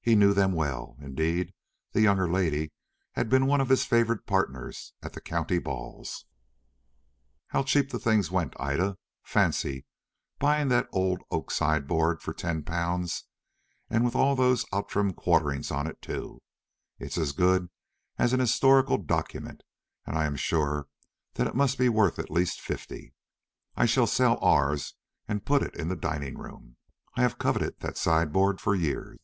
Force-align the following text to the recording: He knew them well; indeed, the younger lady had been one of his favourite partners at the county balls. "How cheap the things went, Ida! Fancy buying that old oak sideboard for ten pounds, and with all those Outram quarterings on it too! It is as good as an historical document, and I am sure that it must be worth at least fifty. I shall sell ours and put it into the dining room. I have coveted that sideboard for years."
He 0.00 0.14
knew 0.16 0.32
them 0.32 0.52
well; 0.54 0.96
indeed, 0.98 1.52
the 1.92 2.00
younger 2.00 2.26
lady 2.26 2.72
had 3.12 3.28
been 3.28 3.44
one 3.44 3.60
of 3.60 3.68
his 3.68 3.84
favourite 3.84 4.24
partners 4.24 4.94
at 5.02 5.12
the 5.12 5.20
county 5.20 5.58
balls. 5.58 6.24
"How 7.48 7.62
cheap 7.62 7.90
the 7.90 7.98
things 7.98 8.30
went, 8.30 8.58
Ida! 8.58 8.96
Fancy 9.22 9.84
buying 10.38 10.68
that 10.68 10.88
old 10.92 11.20
oak 11.30 11.50
sideboard 11.50 12.22
for 12.22 12.32
ten 12.32 12.62
pounds, 12.62 13.24
and 13.90 14.02
with 14.02 14.14
all 14.16 14.34
those 14.34 14.64
Outram 14.72 15.12
quarterings 15.12 15.70
on 15.70 15.86
it 15.86 16.00
too! 16.00 16.40
It 16.98 17.08
is 17.08 17.18
as 17.18 17.32
good 17.32 17.68
as 18.16 18.32
an 18.32 18.40
historical 18.40 18.96
document, 18.96 19.60
and 20.06 20.16
I 20.16 20.24
am 20.24 20.36
sure 20.36 20.88
that 21.34 21.46
it 21.46 21.54
must 21.54 21.76
be 21.76 21.90
worth 21.90 22.18
at 22.18 22.30
least 22.30 22.62
fifty. 22.62 23.12
I 23.76 23.84
shall 23.84 24.06
sell 24.06 24.38
ours 24.42 24.94
and 25.28 25.44
put 25.44 25.62
it 25.62 25.74
into 25.76 25.94
the 25.94 26.00
dining 26.00 26.38
room. 26.38 26.78
I 27.14 27.20
have 27.20 27.36
coveted 27.36 27.80
that 27.80 27.98
sideboard 27.98 28.58
for 28.58 28.74
years." 28.74 29.18